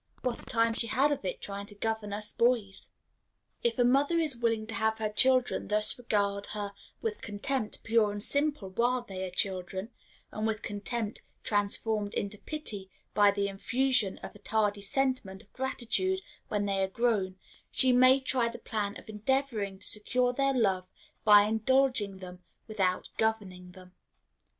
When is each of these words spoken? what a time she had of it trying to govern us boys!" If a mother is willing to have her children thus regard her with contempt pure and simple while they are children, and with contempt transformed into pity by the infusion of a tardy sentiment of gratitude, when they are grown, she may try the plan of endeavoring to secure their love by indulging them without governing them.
what 0.23 0.41
a 0.41 0.45
time 0.45 0.73
she 0.73 0.87
had 0.87 1.11
of 1.11 1.23
it 1.23 1.39
trying 1.39 1.67
to 1.67 1.75
govern 1.75 2.11
us 2.11 2.33
boys!" 2.33 2.89
If 3.61 3.77
a 3.77 3.83
mother 3.83 4.17
is 4.17 4.35
willing 4.35 4.65
to 4.65 4.73
have 4.73 4.97
her 4.97 5.11
children 5.13 5.67
thus 5.67 5.95
regard 5.95 6.47
her 6.47 6.73
with 7.03 7.21
contempt 7.21 7.83
pure 7.83 8.11
and 8.11 8.23
simple 8.23 8.69
while 8.71 9.03
they 9.03 9.23
are 9.27 9.29
children, 9.29 9.89
and 10.31 10.47
with 10.47 10.63
contempt 10.63 11.21
transformed 11.43 12.15
into 12.15 12.39
pity 12.39 12.89
by 13.13 13.29
the 13.29 13.47
infusion 13.47 14.17
of 14.23 14.33
a 14.33 14.39
tardy 14.39 14.81
sentiment 14.81 15.43
of 15.43 15.53
gratitude, 15.53 16.21
when 16.47 16.65
they 16.65 16.81
are 16.83 16.87
grown, 16.87 17.37
she 17.69 17.91
may 17.91 18.19
try 18.19 18.49
the 18.49 18.57
plan 18.57 18.97
of 18.97 19.07
endeavoring 19.07 19.77
to 19.77 19.85
secure 19.85 20.33
their 20.33 20.55
love 20.55 20.87
by 21.23 21.43
indulging 21.43 22.17
them 22.17 22.41
without 22.67 23.09
governing 23.19 23.73
them. 23.73 23.93